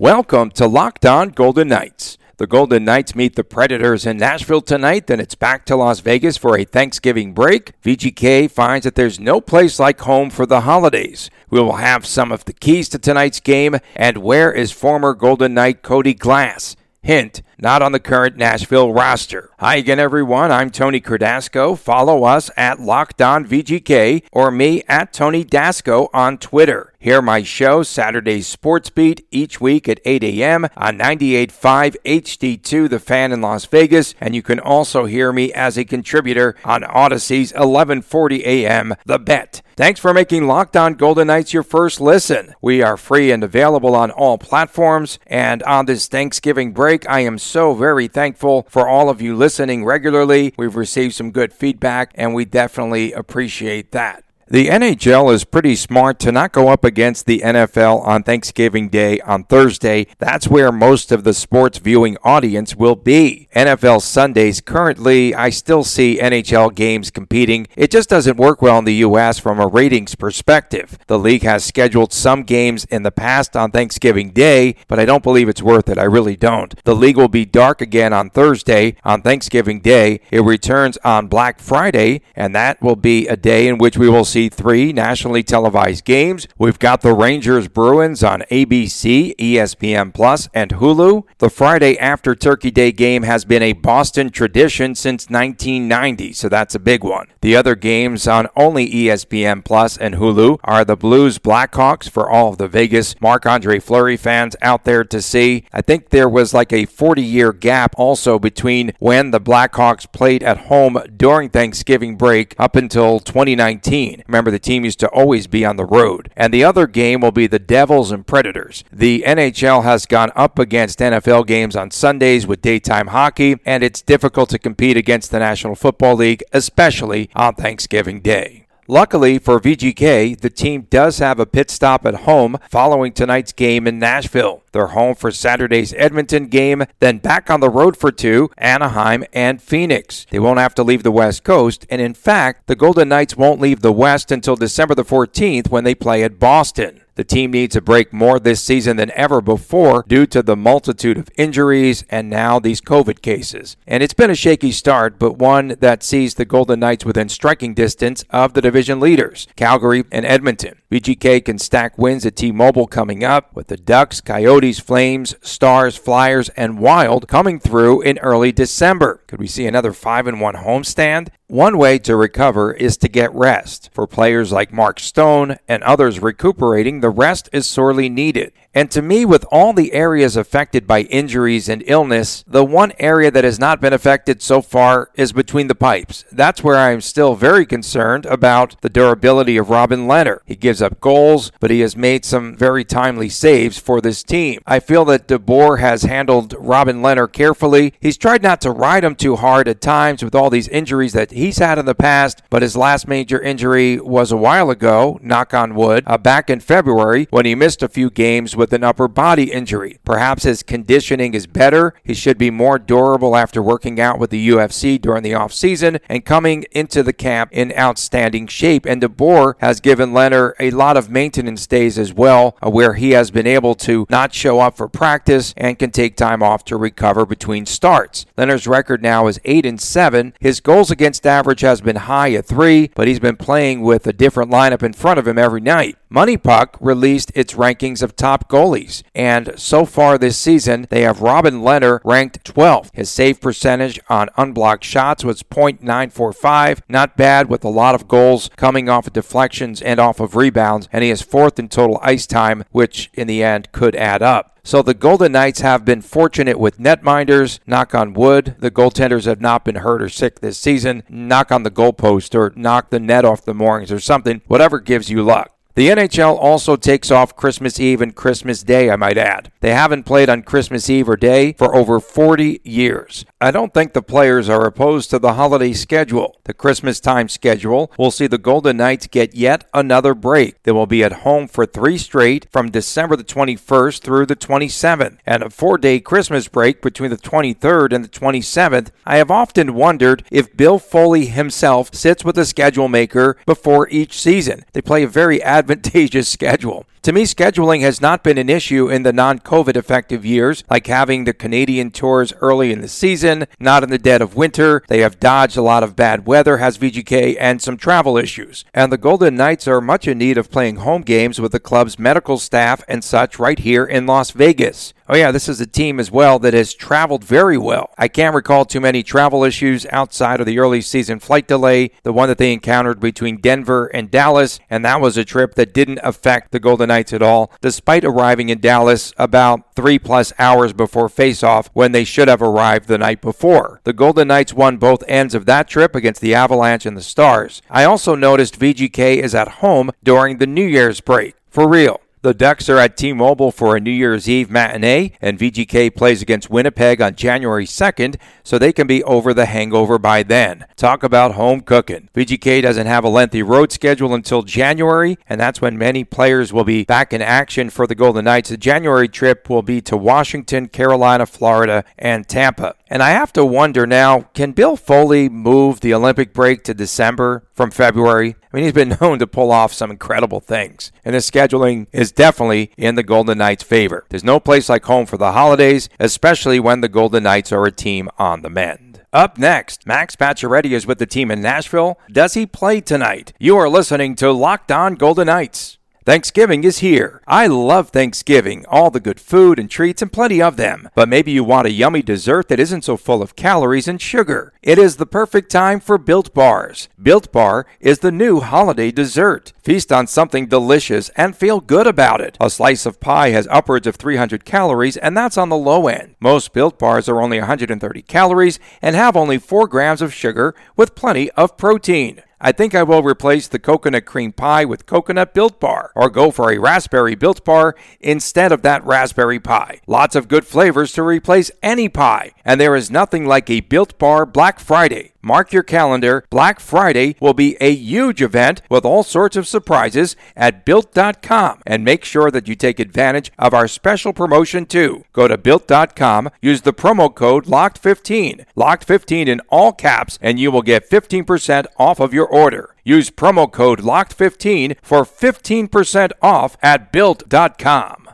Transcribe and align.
Welcome 0.00 0.52
to 0.52 0.68
Locked 0.68 1.04
On 1.04 1.30
Golden 1.30 1.66
Knights. 1.66 2.18
The 2.36 2.46
Golden 2.46 2.84
Knights 2.84 3.16
meet 3.16 3.34
the 3.34 3.42
Predators 3.42 4.06
in 4.06 4.16
Nashville 4.16 4.60
tonight, 4.60 5.08
then 5.08 5.18
it's 5.18 5.34
back 5.34 5.66
to 5.66 5.74
Las 5.74 5.98
Vegas 5.98 6.36
for 6.36 6.56
a 6.56 6.64
Thanksgiving 6.64 7.34
break. 7.34 7.72
VGK 7.82 8.48
finds 8.48 8.84
that 8.84 8.94
there's 8.94 9.18
no 9.18 9.40
place 9.40 9.80
like 9.80 9.98
home 10.02 10.30
for 10.30 10.46
the 10.46 10.60
holidays. 10.60 11.30
We 11.50 11.60
will 11.60 11.78
have 11.78 12.06
some 12.06 12.30
of 12.30 12.44
the 12.44 12.52
keys 12.52 12.88
to 12.90 13.00
tonight's 13.00 13.40
game 13.40 13.78
and 13.96 14.18
where 14.18 14.52
is 14.52 14.70
former 14.70 15.14
Golden 15.14 15.54
Knight 15.54 15.82
Cody 15.82 16.14
Glass? 16.14 16.76
Hint, 17.02 17.42
not 17.58 17.82
on 17.82 17.90
the 17.90 17.98
current 17.98 18.36
Nashville 18.36 18.92
roster. 18.92 19.50
Hi 19.58 19.74
again, 19.74 19.98
everyone. 19.98 20.52
I'm 20.52 20.70
Tony 20.70 21.00
Cardasco. 21.00 21.76
Follow 21.76 22.22
us 22.22 22.52
at 22.56 22.78
Locked 22.78 23.20
On 23.20 23.44
VGK 23.44 24.26
or 24.30 24.52
me 24.52 24.84
at 24.86 25.12
Tony 25.12 25.44
Dasco 25.44 26.08
on 26.14 26.38
Twitter. 26.38 26.87
Hear 27.00 27.22
my 27.22 27.44
show, 27.44 27.84
Saturday 27.84 28.42
Sports 28.42 28.90
Beat, 28.90 29.24
each 29.30 29.60
week 29.60 29.88
at 29.88 30.00
8 30.04 30.24
a.m. 30.24 30.64
on 30.76 30.98
98.5 30.98 31.94
HD2, 32.04 32.90
The 32.90 32.98
Fan 32.98 33.30
in 33.30 33.40
Las 33.40 33.66
Vegas, 33.66 34.16
and 34.20 34.34
you 34.34 34.42
can 34.42 34.58
also 34.58 35.04
hear 35.04 35.32
me 35.32 35.52
as 35.52 35.78
a 35.78 35.84
contributor 35.84 36.56
on 36.64 36.82
Audacy's 36.82 37.52
11:40 37.52 38.40
a.m. 38.40 38.96
The 39.06 39.20
Bet. 39.20 39.62
Thanks 39.76 40.00
for 40.00 40.12
making 40.12 40.48
Locked 40.48 40.76
On 40.76 40.94
Golden 40.94 41.28
Knights 41.28 41.54
your 41.54 41.62
first 41.62 42.00
listen. 42.00 42.56
We 42.60 42.82
are 42.82 42.96
free 42.96 43.30
and 43.30 43.44
available 43.44 43.94
on 43.94 44.10
all 44.10 44.36
platforms, 44.36 45.20
and 45.24 45.62
on 45.62 45.86
this 45.86 46.08
Thanksgiving 46.08 46.72
break, 46.72 47.08
I 47.08 47.20
am 47.20 47.38
so 47.38 47.74
very 47.74 48.08
thankful 48.08 48.66
for 48.68 48.88
all 48.88 49.08
of 49.08 49.22
you 49.22 49.36
listening 49.36 49.84
regularly. 49.84 50.52
We've 50.58 50.74
received 50.74 51.14
some 51.14 51.30
good 51.30 51.52
feedback, 51.52 52.10
and 52.16 52.34
we 52.34 52.44
definitely 52.44 53.12
appreciate 53.12 53.92
that. 53.92 54.24
The 54.50 54.68
NHL 54.68 55.30
is 55.34 55.44
pretty 55.44 55.76
smart 55.76 56.18
to 56.20 56.32
not 56.32 56.52
go 56.52 56.68
up 56.68 56.82
against 56.82 57.26
the 57.26 57.40
NFL 57.40 58.00
on 58.06 58.22
Thanksgiving 58.22 58.88
Day 58.88 59.20
on 59.20 59.44
Thursday. 59.44 60.06
That's 60.16 60.48
where 60.48 60.72
most 60.72 61.12
of 61.12 61.22
the 61.22 61.34
sports 61.34 61.76
viewing 61.76 62.16
audience 62.24 62.74
will 62.74 62.96
be. 62.96 63.50
NFL 63.54 64.00
Sundays, 64.00 64.62
currently, 64.62 65.34
I 65.34 65.50
still 65.50 65.84
see 65.84 66.18
NHL 66.18 66.74
games 66.74 67.10
competing. 67.10 67.66
It 67.76 67.90
just 67.90 68.08
doesn't 68.08 68.38
work 68.38 68.62
well 68.62 68.78
in 68.78 68.86
the 68.86 68.94
U.S. 68.94 69.38
from 69.38 69.60
a 69.60 69.66
ratings 69.66 70.14
perspective. 70.14 70.96
The 71.08 71.18
league 71.18 71.42
has 71.42 71.62
scheduled 71.62 72.14
some 72.14 72.42
games 72.42 72.86
in 72.86 73.02
the 73.02 73.10
past 73.10 73.54
on 73.54 73.70
Thanksgiving 73.70 74.30
Day, 74.30 74.76
but 74.86 74.98
I 74.98 75.04
don't 75.04 75.22
believe 75.22 75.50
it's 75.50 75.62
worth 75.62 75.90
it. 75.90 75.98
I 75.98 76.04
really 76.04 76.36
don't. 76.36 76.74
The 76.84 76.96
league 76.96 77.18
will 77.18 77.28
be 77.28 77.44
dark 77.44 77.82
again 77.82 78.14
on 78.14 78.30
Thursday. 78.30 78.96
On 79.04 79.20
Thanksgiving 79.20 79.80
Day, 79.80 80.22
it 80.30 80.40
returns 80.40 80.96
on 81.04 81.28
Black 81.28 81.60
Friday, 81.60 82.22
and 82.34 82.54
that 82.54 82.80
will 82.80 82.96
be 82.96 83.28
a 83.28 83.36
day 83.36 83.68
in 83.68 83.76
which 83.76 83.98
we 83.98 84.08
will 84.08 84.24
see 84.24 84.37
three 84.46 84.92
nationally 84.92 85.42
televised 85.42 86.04
games. 86.04 86.46
We've 86.56 86.78
got 86.78 87.00
the 87.00 87.14
Rangers 87.14 87.66
Bruins 87.66 88.22
on 88.22 88.42
ABC, 88.42 89.34
ESPN 89.36 90.14
Plus, 90.14 90.48
and 90.54 90.74
Hulu. 90.74 91.24
The 91.38 91.50
Friday 91.50 91.98
after 91.98 92.36
Turkey 92.36 92.70
Day 92.70 92.92
game 92.92 93.24
has 93.24 93.44
been 93.44 93.62
a 93.62 93.72
Boston 93.72 94.30
tradition 94.30 94.94
since 94.94 95.28
1990, 95.28 96.32
so 96.34 96.48
that's 96.48 96.76
a 96.76 96.78
big 96.78 97.02
one. 97.02 97.26
The 97.40 97.56
other 97.56 97.74
games 97.74 98.28
on 98.28 98.46
only 98.54 98.88
ESPN 98.88 99.64
Plus 99.64 99.96
and 99.96 100.14
Hulu 100.14 100.58
are 100.62 100.84
the 100.84 100.96
Blues 100.96 101.38
Blackhawks 101.38 102.08
for 102.08 102.30
all 102.30 102.50
of 102.50 102.58
the 102.58 102.68
Vegas 102.68 103.20
Marc 103.20 103.46
Andre 103.46 103.80
Fleury 103.80 104.16
fans 104.16 104.54
out 104.60 104.84
there 104.84 105.04
to 105.04 105.22
see. 105.22 105.64
I 105.72 105.80
think 105.80 106.10
there 106.10 106.28
was 106.28 106.52
like 106.52 106.72
a 106.72 106.84
40 106.84 107.22
year 107.22 107.52
gap 107.52 107.94
also 107.96 108.38
between 108.38 108.92
when 108.98 109.30
the 109.30 109.40
Blackhawks 109.40 110.10
played 110.12 110.42
at 110.42 110.66
home 110.66 110.98
during 111.16 111.48
Thanksgiving 111.48 112.16
break 112.16 112.54
up 112.58 112.76
until 112.76 113.20
2019. 113.20 114.24
Remember, 114.28 114.50
the 114.50 114.58
team 114.58 114.84
used 114.84 115.00
to 115.00 115.08
always 115.08 115.46
be 115.46 115.64
on 115.64 115.76
the 115.76 115.84
road. 115.84 116.30
And 116.36 116.52
the 116.52 116.62
other 116.62 116.86
game 116.86 117.20
will 117.20 117.32
be 117.32 117.46
the 117.46 117.58
Devils 117.58 118.12
and 118.12 118.26
Predators. 118.26 118.84
The 118.92 119.24
NHL 119.26 119.82
has 119.82 120.06
gone 120.06 120.30
up 120.36 120.58
against 120.58 120.98
NFL 120.98 121.46
games 121.46 121.74
on 121.74 121.90
Sundays 121.90 122.46
with 122.46 122.62
daytime 122.62 123.08
hockey, 123.08 123.56
and 123.64 123.82
it's 123.82 124.02
difficult 124.02 124.50
to 124.50 124.58
compete 124.58 124.96
against 124.96 125.30
the 125.30 125.38
National 125.38 125.74
Football 125.74 126.16
League, 126.16 126.44
especially 126.52 127.30
on 127.34 127.54
Thanksgiving 127.54 128.20
Day. 128.20 128.57
Luckily 128.90 129.38
for 129.38 129.60
VGK, 129.60 130.40
the 130.40 130.48
team 130.48 130.86
does 130.88 131.18
have 131.18 131.38
a 131.38 131.44
pit 131.44 131.70
stop 131.70 132.06
at 132.06 132.22
home 132.22 132.56
following 132.70 133.12
tonight's 133.12 133.52
game 133.52 133.86
in 133.86 133.98
Nashville. 133.98 134.62
They're 134.72 134.86
home 134.86 135.14
for 135.14 135.30
Saturday's 135.30 135.92
Edmonton 135.92 136.46
game, 136.46 136.86
then 136.98 137.18
back 137.18 137.50
on 137.50 137.60
the 137.60 137.68
road 137.68 137.98
for 137.98 138.10
two, 138.10 138.48
Anaheim 138.56 139.24
and 139.34 139.60
Phoenix. 139.60 140.24
They 140.30 140.38
won't 140.38 140.58
have 140.58 140.74
to 140.76 140.82
leave 140.82 141.02
the 141.02 141.12
West 141.12 141.44
Coast, 141.44 141.84
and 141.90 142.00
in 142.00 142.14
fact, 142.14 142.66
the 142.66 142.76
Golden 142.76 143.10
Knights 143.10 143.36
won't 143.36 143.60
leave 143.60 143.82
the 143.82 143.92
West 143.92 144.32
until 144.32 144.56
December 144.56 144.94
the 144.94 145.04
14th 145.04 145.68
when 145.68 145.84
they 145.84 145.94
play 145.94 146.24
at 146.24 146.38
Boston. 146.38 147.02
The 147.18 147.24
team 147.24 147.50
needs 147.50 147.74
a 147.74 147.80
break 147.80 148.12
more 148.12 148.38
this 148.38 148.62
season 148.62 148.96
than 148.96 149.10
ever 149.10 149.40
before 149.40 150.04
due 150.06 150.24
to 150.26 150.40
the 150.40 150.54
multitude 150.54 151.18
of 151.18 151.28
injuries 151.36 152.04
and 152.08 152.30
now 152.30 152.60
these 152.60 152.80
COVID 152.80 153.22
cases. 153.22 153.76
And 153.88 154.04
it's 154.04 154.14
been 154.14 154.30
a 154.30 154.36
shaky 154.36 154.70
start, 154.70 155.18
but 155.18 155.32
one 155.36 155.74
that 155.80 156.04
sees 156.04 156.34
the 156.34 156.44
Golden 156.44 156.78
Knights 156.78 157.04
within 157.04 157.28
striking 157.28 157.74
distance 157.74 158.24
of 158.30 158.52
the 158.52 158.62
division 158.62 159.00
leaders, 159.00 159.48
Calgary 159.56 160.04
and 160.12 160.24
Edmonton. 160.24 160.80
VGK 160.92 161.44
can 161.44 161.58
stack 161.58 161.98
wins 161.98 162.24
at 162.24 162.36
T-Mobile 162.36 162.86
coming 162.86 163.24
up 163.24 163.52
with 163.52 163.66
the 163.66 163.76
Ducks, 163.76 164.20
Coyotes, 164.20 164.78
Flames, 164.78 165.34
Stars, 165.42 165.96
Flyers, 165.96 166.50
and 166.50 166.78
Wild 166.78 167.26
coming 167.26 167.58
through 167.58 168.00
in 168.02 168.18
early 168.20 168.52
December. 168.52 169.24
Could 169.26 169.40
we 169.40 169.48
see 169.48 169.66
another 169.66 169.92
5 169.92 170.28
and 170.28 170.40
1 170.40 170.54
homestand? 170.54 171.30
One 171.50 171.78
way 171.78 171.98
to 172.00 172.14
recover 172.14 172.74
is 172.74 172.98
to 172.98 173.08
get 173.08 173.34
rest. 173.34 173.88
For 173.94 174.06
players 174.06 174.52
like 174.52 174.70
Mark 174.70 175.00
Stone 175.00 175.56
and 175.66 175.82
others 175.82 176.20
recuperating, 176.20 177.00
the 177.00 177.08
rest 177.08 177.48
is 177.54 177.66
sorely 177.66 178.10
needed. 178.10 178.52
And 178.74 178.90
to 178.90 179.00
me, 179.00 179.24
with 179.24 179.46
all 179.50 179.72
the 179.72 179.94
areas 179.94 180.36
affected 180.36 180.86
by 180.86 181.00
injuries 181.00 181.66
and 181.66 181.82
illness, 181.86 182.44
the 182.46 182.66
one 182.66 182.92
area 182.98 183.30
that 183.30 183.44
has 183.44 183.58
not 183.58 183.80
been 183.80 183.94
affected 183.94 184.42
so 184.42 184.60
far 184.60 185.10
is 185.14 185.32
between 185.32 185.68
the 185.68 185.74
pipes. 185.74 186.26
That's 186.30 186.62
where 186.62 186.76
I 186.76 186.90
am 186.90 187.00
still 187.00 187.34
very 187.34 187.64
concerned 187.64 188.26
about 188.26 188.76
the 188.82 188.90
durability 188.90 189.56
of 189.56 189.70
Robin 189.70 190.06
Lehner. 190.06 190.40
He 190.44 190.54
gives 190.54 190.82
up 190.82 191.00
goals, 191.00 191.50
but 191.60 191.70
he 191.70 191.80
has 191.80 191.96
made 191.96 192.26
some 192.26 192.54
very 192.54 192.84
timely 192.84 193.30
saves 193.30 193.78
for 193.78 194.02
this 194.02 194.22
team. 194.22 194.60
I 194.66 194.80
feel 194.80 195.06
that 195.06 195.26
DeBoer 195.26 195.80
has 195.80 196.02
handled 196.02 196.54
Robin 196.58 197.00
Lehner 197.00 197.32
carefully. 197.32 197.94
He's 198.00 198.18
tried 198.18 198.42
not 198.42 198.60
to 198.60 198.70
ride 198.70 199.02
him 199.02 199.14
too 199.14 199.36
hard 199.36 199.66
at 199.66 199.80
times 199.80 200.22
with 200.22 200.34
all 200.34 200.50
these 200.50 200.68
injuries 200.68 201.14
that 201.14 201.37
he's 201.38 201.58
had 201.58 201.78
in 201.78 201.86
the 201.86 201.94
past, 201.94 202.42
but 202.50 202.62
his 202.62 202.76
last 202.76 203.08
major 203.08 203.40
injury 203.40 203.98
was 203.98 204.30
a 204.30 204.36
while 204.36 204.70
ago, 204.70 205.18
knock 205.22 205.54
on 205.54 205.74
wood, 205.74 206.04
uh, 206.06 206.18
back 206.18 206.50
in 206.50 206.60
February 206.60 207.26
when 207.30 207.46
he 207.46 207.54
missed 207.54 207.82
a 207.82 207.88
few 207.88 208.10
games 208.10 208.54
with 208.54 208.72
an 208.72 208.84
upper 208.84 209.08
body 209.08 209.52
injury. 209.52 209.98
Perhaps 210.04 210.42
his 210.42 210.62
conditioning 210.62 211.34
is 211.34 211.46
better. 211.46 211.94
He 212.02 212.14
should 212.14 212.38
be 212.38 212.50
more 212.50 212.78
durable 212.78 213.36
after 213.36 213.62
working 213.62 214.00
out 214.00 214.18
with 214.18 214.30
the 214.30 214.48
UFC 214.48 215.00
during 215.00 215.22
the 215.22 215.32
offseason 215.32 216.00
and 216.08 216.24
coming 216.24 216.64
into 216.72 217.02
the 217.02 217.12
camp 217.12 217.50
in 217.52 217.72
outstanding 217.78 218.46
shape. 218.46 218.84
And 218.84 219.02
DeBoer 219.02 219.54
has 219.58 219.80
given 219.80 220.12
Lehner 220.12 220.52
a 220.58 220.70
lot 220.70 220.96
of 220.96 221.10
maintenance 221.10 221.66
days 221.66 221.98
as 221.98 222.12
well, 222.12 222.56
uh, 222.62 222.70
where 222.70 222.94
he 222.94 223.10
has 223.10 223.30
been 223.30 223.46
able 223.46 223.74
to 223.76 224.06
not 224.10 224.34
show 224.34 224.60
up 224.60 224.76
for 224.76 224.88
practice 224.88 225.54
and 225.56 225.78
can 225.78 225.90
take 225.90 226.16
time 226.16 226.42
off 226.42 226.64
to 226.64 226.76
recover 226.76 227.24
between 227.24 227.66
starts. 227.66 228.26
Lehner's 228.36 228.66
record 228.66 229.02
now 229.02 229.26
is 229.26 229.40
8 229.44 229.64
and 229.64 229.80
7. 229.80 230.34
His 230.40 230.60
goals 230.60 230.90
against 230.90 231.26
average 231.28 231.60
has 231.60 231.80
been 231.80 231.96
high 231.96 232.32
at 232.32 232.46
3, 232.46 232.90
but 232.94 233.06
he's 233.06 233.20
been 233.20 233.36
playing 233.36 233.82
with 233.82 234.06
a 234.06 234.12
different 234.12 234.50
lineup 234.50 234.82
in 234.82 234.94
front 234.94 235.18
of 235.18 235.28
him 235.28 235.38
every 235.38 235.60
night. 235.60 235.97
MoneyPuck 236.10 236.76
released 236.80 237.30
its 237.34 237.54
rankings 237.54 238.02
of 238.02 238.16
top 238.16 238.48
goalies, 238.48 239.02
and 239.14 239.52
so 239.56 239.84
far 239.84 240.16
this 240.16 240.38
season, 240.38 240.86
they 240.88 241.02
have 241.02 241.20
Robin 241.20 241.60
Lehner 241.60 242.00
ranked 242.02 242.42
12th. 242.44 242.90
His 242.94 243.10
save 243.10 243.42
percentage 243.42 244.00
on 244.08 244.30
unblocked 244.38 244.84
shots 244.84 245.22
was 245.22 245.42
.945, 245.42 246.80
not 246.88 247.18
bad 247.18 247.50
with 247.50 247.62
a 247.62 247.68
lot 247.68 247.94
of 247.94 248.08
goals 248.08 248.48
coming 248.56 248.88
off 248.88 249.06
of 249.06 249.12
deflections 249.12 249.82
and 249.82 250.00
off 250.00 250.18
of 250.18 250.34
rebounds, 250.34 250.88
and 250.92 251.04
he 251.04 251.10
is 251.10 251.20
fourth 251.20 251.58
in 251.58 251.68
total 251.68 252.00
ice 252.02 252.26
time, 252.26 252.64
which 252.70 253.10
in 253.12 253.26
the 253.26 253.42
end 253.42 253.70
could 253.72 253.94
add 253.94 254.22
up. 254.22 254.58
So 254.64 254.82
the 254.82 254.94
Golden 254.94 255.32
Knights 255.32 255.60
have 255.60 255.84
been 255.84 256.02
fortunate 256.02 256.58
with 256.58 256.78
netminders. 256.78 257.58
Knock 257.66 257.94
on 257.94 258.12
wood. 258.12 258.54
The 258.58 258.70
goaltenders 258.70 259.24
have 259.24 259.40
not 259.40 259.64
been 259.64 259.76
hurt 259.76 260.02
or 260.02 260.10
sick 260.10 260.40
this 260.40 260.58
season. 260.58 261.04
Knock 261.08 261.50
on 261.50 261.62
the 261.62 261.70
goalpost 261.70 262.34
or 262.34 262.52
knock 262.54 262.90
the 262.90 263.00
net 263.00 263.24
off 263.24 263.46
the 263.46 263.54
moorings 263.54 263.90
or 263.90 263.98
something. 263.98 264.42
Whatever 264.46 264.78
gives 264.80 265.08
you 265.08 265.22
luck. 265.22 265.57
The 265.78 265.90
NHL 265.90 266.36
also 266.36 266.74
takes 266.74 267.12
off 267.12 267.36
Christmas 267.36 267.78
Eve 267.78 268.00
and 268.00 268.12
Christmas 268.12 268.64
Day, 268.64 268.90
I 268.90 268.96
might 268.96 269.16
add. 269.16 269.52
They 269.60 269.72
haven't 269.72 270.06
played 270.06 270.28
on 270.28 270.42
Christmas 270.42 270.90
Eve 270.90 271.08
or 271.08 271.14
Day 271.14 271.52
for 271.52 271.72
over 271.72 272.00
40 272.00 272.60
years. 272.64 273.24
I 273.40 273.52
don't 273.52 273.72
think 273.72 273.92
the 273.92 274.02
players 274.02 274.48
are 274.48 274.66
opposed 274.66 275.08
to 275.10 275.20
the 275.20 275.34
holiday 275.34 275.72
schedule. 275.72 276.40
The 276.42 276.52
Christmas 276.52 276.98
time 276.98 277.28
schedule 277.28 277.92
will 277.96 278.10
see 278.10 278.26
the 278.26 278.38
Golden 278.38 278.78
Knights 278.78 279.06
get 279.06 279.36
yet 279.36 279.68
another 279.72 280.14
break. 280.14 280.60
They 280.64 280.72
will 280.72 280.86
be 280.86 281.04
at 281.04 281.22
home 281.22 281.46
for 281.46 281.64
three 281.64 281.98
straight 281.98 282.48
from 282.50 282.72
December 282.72 283.14
the 283.14 283.22
21st 283.22 284.00
through 284.00 284.26
the 284.26 284.34
27th, 284.34 285.18
and 285.24 285.44
a 285.44 285.50
four 285.50 285.78
day 285.78 286.00
Christmas 286.00 286.48
break 286.48 286.82
between 286.82 287.10
the 287.10 287.16
23rd 287.16 287.92
and 287.92 288.04
the 288.04 288.08
27th. 288.08 288.90
I 289.06 289.18
have 289.18 289.30
often 289.30 289.74
wondered 289.74 290.24
if 290.32 290.56
Bill 290.56 290.80
Foley 290.80 291.26
himself 291.26 291.94
sits 291.94 292.24
with 292.24 292.36
a 292.36 292.44
schedule 292.44 292.88
maker 292.88 293.36
before 293.46 293.88
each 293.90 294.18
season. 294.18 294.64
They 294.72 294.82
play 294.82 295.04
a 295.04 295.08
very 295.08 295.40
advantageous 295.40 295.67
advantageous 295.70 296.28
schedule. 296.28 296.86
To 297.08 297.14
me, 297.14 297.22
scheduling 297.22 297.80
has 297.80 298.02
not 298.02 298.22
been 298.22 298.36
an 298.36 298.50
issue 298.50 298.90
in 298.90 299.02
the 299.02 299.14
non 299.14 299.38
COVID 299.38 299.76
effective 299.76 300.26
years, 300.26 300.62
like 300.68 300.86
having 300.88 301.24
the 301.24 301.32
Canadian 301.32 301.90
tours 301.90 302.34
early 302.42 302.70
in 302.70 302.82
the 302.82 302.86
season, 302.86 303.46
not 303.58 303.82
in 303.82 303.88
the 303.88 303.96
dead 303.96 304.20
of 304.20 304.36
winter. 304.36 304.82
They 304.88 304.98
have 304.98 305.18
dodged 305.18 305.56
a 305.56 305.62
lot 305.62 305.82
of 305.82 305.96
bad 305.96 306.26
weather, 306.26 306.58
has 306.58 306.76
VGK, 306.76 307.38
and 307.40 307.62
some 307.62 307.78
travel 307.78 308.18
issues. 308.18 308.66
And 308.74 308.92
the 308.92 308.98
Golden 308.98 309.36
Knights 309.36 309.66
are 309.66 309.80
much 309.80 310.06
in 310.06 310.18
need 310.18 310.36
of 310.36 310.50
playing 310.50 310.76
home 310.76 311.00
games 311.00 311.40
with 311.40 311.52
the 311.52 311.60
club's 311.60 311.98
medical 311.98 312.36
staff 312.36 312.84
and 312.86 313.02
such 313.02 313.38
right 313.38 313.58
here 313.58 313.86
in 313.86 314.04
Las 314.04 314.32
Vegas. 314.32 314.92
Oh, 315.10 315.16
yeah, 315.16 315.30
this 315.30 315.48
is 315.48 315.58
a 315.58 315.66
team 315.66 315.98
as 315.98 316.10
well 316.10 316.38
that 316.40 316.52
has 316.52 316.74
traveled 316.74 317.24
very 317.24 317.56
well. 317.56 317.94
I 317.96 318.08
can't 318.08 318.34
recall 318.34 318.66
too 318.66 318.80
many 318.80 319.02
travel 319.02 319.42
issues 319.42 319.86
outside 319.86 320.38
of 320.38 320.44
the 320.44 320.58
early 320.58 320.82
season 320.82 321.18
flight 321.18 321.48
delay, 321.48 321.92
the 322.02 322.12
one 322.12 322.28
that 322.28 322.36
they 322.36 322.52
encountered 322.52 323.00
between 323.00 323.40
Denver 323.40 323.86
and 323.86 324.10
Dallas, 324.10 324.60
and 324.68 324.84
that 324.84 325.00
was 325.00 325.16
a 325.16 325.24
trip 325.24 325.54
that 325.54 325.72
didn't 325.72 326.00
affect 326.02 326.52
the 326.52 326.60
Golden 326.60 326.88
Knights 326.88 326.97
at 327.12 327.22
all, 327.22 327.52
despite 327.60 328.04
arriving 328.04 328.48
in 328.48 328.60
Dallas 328.60 329.12
about 329.16 329.74
three 329.74 329.98
plus 329.98 330.32
hours 330.38 330.72
before 330.72 331.08
faceoff 331.08 331.68
when 331.72 331.92
they 331.92 332.04
should 332.04 332.28
have 332.28 332.42
arrived 332.42 332.88
the 332.88 332.98
night 332.98 333.20
before. 333.20 333.80
The 333.84 333.92
Golden 333.92 334.28
Knights 334.28 334.52
won 334.52 334.76
both 334.76 335.04
ends 335.06 335.34
of 335.34 335.46
that 335.46 335.68
trip 335.68 335.94
against 335.94 336.20
the 336.20 336.34
Avalanche 336.34 336.86
and 336.86 336.96
the 336.96 337.02
Stars. 337.02 337.62
I 337.70 337.84
also 337.84 338.14
noticed 338.14 338.58
VGK 338.58 339.16
is 339.16 339.34
at 339.34 339.48
home 339.48 339.90
during 340.02 340.38
the 340.38 340.46
New 340.46 340.66
Year's 340.66 341.00
break. 341.00 341.34
For 341.48 341.68
real. 341.68 342.00
The 342.28 342.34
Ducks 342.34 342.68
are 342.68 342.76
at 342.76 342.98
T-Mobile 342.98 343.50
for 343.52 343.74
a 343.74 343.80
New 343.80 343.90
Year's 343.90 344.28
Eve 344.28 344.50
matinee, 344.50 345.12
and 345.22 345.38
VGK 345.38 345.96
plays 345.96 346.20
against 346.20 346.50
Winnipeg 346.50 347.00
on 347.00 347.14
January 347.14 347.64
2nd, 347.64 348.16
so 348.44 348.58
they 348.58 348.70
can 348.70 348.86
be 348.86 349.02
over 349.04 349.32
the 349.32 349.46
hangover 349.46 349.98
by 349.98 350.22
then. 350.22 350.66
Talk 350.76 351.02
about 351.02 351.36
home 351.36 351.62
cooking. 351.62 352.10
VGK 352.12 352.60
doesn't 352.60 352.86
have 352.86 353.02
a 353.02 353.08
lengthy 353.08 353.42
road 353.42 353.72
schedule 353.72 354.12
until 354.12 354.42
January, 354.42 355.16
and 355.26 355.40
that's 355.40 355.62
when 355.62 355.78
many 355.78 356.04
players 356.04 356.52
will 356.52 356.64
be 356.64 356.84
back 356.84 357.14
in 357.14 357.22
action 357.22 357.70
for 357.70 357.86
the 357.86 357.94
Golden 357.94 358.26
Knights. 358.26 358.50
The 358.50 358.58
January 358.58 359.08
trip 359.08 359.48
will 359.48 359.62
be 359.62 359.80
to 359.80 359.96
Washington, 359.96 360.68
Carolina, 360.68 361.24
Florida, 361.24 361.82
and 361.98 362.28
Tampa. 362.28 362.74
And 362.90 363.02
I 363.02 363.10
have 363.10 363.32
to 363.34 363.44
wonder 363.44 363.86
now 363.86 364.22
can 364.34 364.52
Bill 364.52 364.76
Foley 364.76 365.28
move 365.28 365.80
the 365.80 365.94
Olympic 365.94 366.32
break 366.32 366.64
to 366.64 366.74
December 366.74 367.44
from 367.52 367.70
February? 367.70 368.36
I 368.52 368.56
mean, 368.56 368.64
he's 368.64 368.72
been 368.72 368.96
known 369.00 369.18
to 369.18 369.26
pull 369.26 369.52
off 369.52 369.72
some 369.72 369.90
incredible 369.90 370.40
things, 370.40 370.90
and 371.04 371.14
his 371.14 371.30
scheduling 371.30 371.86
is 371.92 372.12
definitely 372.18 372.72
in 372.76 372.96
the 372.96 373.04
Golden 373.04 373.38
Knights' 373.38 373.62
favor. 373.62 374.04
There's 374.08 374.24
no 374.24 374.40
place 374.40 374.68
like 374.68 374.84
home 374.84 375.06
for 375.06 375.16
the 375.16 375.32
holidays, 375.32 375.88
especially 376.00 376.58
when 376.58 376.80
the 376.80 376.88
Golden 376.88 377.22
Knights 377.22 377.52
are 377.52 377.64
a 377.64 377.70
team 377.70 378.08
on 378.18 378.42
the 378.42 378.50
mend. 378.50 379.02
Up 379.12 379.38
next, 379.38 379.86
Max 379.86 380.16
Pacioretty 380.16 380.72
is 380.72 380.86
with 380.86 380.98
the 380.98 381.06
team 381.06 381.30
in 381.30 381.40
Nashville. 381.40 381.98
Does 382.10 382.34
he 382.34 382.44
play 382.44 382.80
tonight? 382.80 383.32
You 383.38 383.56
are 383.56 383.68
listening 383.68 384.16
to 384.16 384.32
Locked 384.32 384.72
On 384.72 384.96
Golden 384.96 385.26
Knights. 385.26 385.77
Thanksgiving 386.08 386.64
is 386.64 386.78
here. 386.78 387.20
I 387.26 387.48
love 387.48 387.90
Thanksgiving, 387.90 388.64
all 388.66 388.90
the 388.90 388.98
good 388.98 389.20
food 389.20 389.58
and 389.58 389.70
treats 389.70 390.00
and 390.00 390.10
plenty 390.10 390.40
of 390.40 390.56
them. 390.56 390.88
But 390.94 391.06
maybe 391.06 391.32
you 391.32 391.44
want 391.44 391.66
a 391.66 391.70
yummy 391.70 392.00
dessert 392.00 392.48
that 392.48 392.58
isn't 392.58 392.84
so 392.84 392.96
full 392.96 393.20
of 393.20 393.36
calories 393.36 393.86
and 393.86 394.00
sugar. 394.00 394.54
It 394.62 394.78
is 394.78 394.96
the 394.96 395.04
perfect 395.04 395.50
time 395.50 395.80
for 395.80 395.98
Built 395.98 396.32
Bars. 396.32 396.88
Built 396.98 397.30
Bar 397.30 397.66
is 397.78 397.98
the 397.98 398.10
new 398.10 398.40
holiday 398.40 398.90
dessert. 398.90 399.52
Feast 399.62 399.92
on 399.92 400.06
something 400.06 400.46
delicious 400.46 401.10
and 401.10 401.36
feel 401.36 401.60
good 401.60 401.86
about 401.86 402.22
it. 402.22 402.38
A 402.40 402.48
slice 402.48 402.86
of 402.86 403.00
pie 403.00 403.28
has 403.32 403.46
upwards 403.50 403.86
of 403.86 403.96
300 403.96 404.46
calories, 404.46 404.96
and 404.96 405.14
that's 405.14 405.36
on 405.36 405.50
the 405.50 405.58
low 405.58 405.88
end. 405.88 406.14
Most 406.20 406.54
Built 406.54 406.78
Bars 406.78 407.10
are 407.10 407.20
only 407.20 407.38
130 407.38 408.00
calories 408.00 408.58
and 408.80 408.96
have 408.96 409.14
only 409.14 409.36
4 409.36 409.68
grams 409.68 410.00
of 410.00 410.14
sugar 410.14 410.54
with 410.74 410.94
plenty 410.94 411.30
of 411.32 411.58
protein. 411.58 412.22
I 412.40 412.52
think 412.52 412.72
I 412.72 412.84
will 412.84 413.02
replace 413.02 413.48
the 413.48 413.58
coconut 413.58 414.04
cream 414.04 414.32
pie 414.32 414.64
with 414.64 414.86
coconut 414.86 415.34
built 415.34 415.58
bar 415.58 415.90
or 415.96 416.08
go 416.08 416.30
for 416.30 416.52
a 416.52 416.58
raspberry 416.58 417.16
built 417.16 417.44
bar 417.44 417.74
instead 418.00 418.52
of 418.52 418.62
that 418.62 418.84
raspberry 418.84 419.40
pie. 419.40 419.80
Lots 419.88 420.14
of 420.14 420.28
good 420.28 420.46
flavors 420.46 420.92
to 420.92 421.02
replace 421.02 421.50
any 421.64 421.88
pie, 421.88 422.32
and 422.44 422.60
there 422.60 422.76
is 422.76 422.92
nothing 422.92 423.26
like 423.26 423.50
a 423.50 423.60
built 423.60 423.98
bar 423.98 424.24
Black 424.24 424.60
Friday. 424.60 425.14
Mark 425.28 425.52
your 425.52 425.62
calendar. 425.62 426.24
Black 426.30 426.58
Friday 426.58 427.14
will 427.20 427.34
be 427.34 427.58
a 427.60 427.70
huge 427.74 428.22
event 428.22 428.62
with 428.70 428.86
all 428.86 429.02
sorts 429.02 429.36
of 429.36 429.46
surprises 429.46 430.16
at 430.34 430.64
built.com 430.64 431.60
and 431.66 431.84
make 431.84 432.02
sure 432.02 432.30
that 432.30 432.48
you 432.48 432.54
take 432.54 432.80
advantage 432.80 433.30
of 433.38 433.52
our 433.52 433.68
special 433.68 434.14
promotion 434.14 434.64
too. 434.64 435.04
Go 435.12 435.28
to 435.28 435.36
built.com, 435.36 436.30
use 436.40 436.62
the 436.62 436.72
promo 436.72 437.14
code 437.14 437.44
LOCKED15, 437.44 438.46
LOCKED15 438.56 439.26
in 439.26 439.40
all 439.50 439.72
caps, 439.74 440.18
and 440.22 440.40
you 440.40 440.50
will 440.50 440.62
get 440.62 440.88
15% 440.88 441.66
off 441.76 442.00
of 442.00 442.14
your 442.14 442.26
order. 442.26 442.74
Use 442.82 443.10
promo 443.10 443.52
code 443.52 443.80
LOCKED15 443.80 444.76
for 444.80 445.04
15% 445.04 446.12
off 446.22 446.56
at 446.62 446.90
built.com. 446.90 448.07